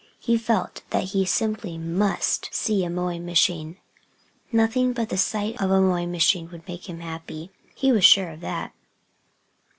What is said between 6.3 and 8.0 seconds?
would make him happy. He